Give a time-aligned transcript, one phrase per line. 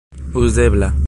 [0.33, 0.93] uzebla